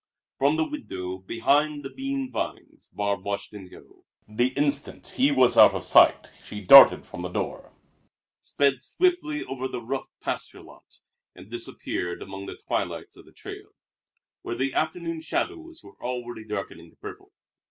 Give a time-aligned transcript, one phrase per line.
[0.39, 4.03] From the window, behind the bean vines, Barbe watched him go.
[4.27, 7.71] The instant he was out of sight she darted from the door,
[8.39, 11.01] sped swiftly over the rough pasture lot,
[11.35, 13.75] and disappeared among the twilights of the trail,
[14.41, 17.31] where the afternoon shadows were already darkening to purple.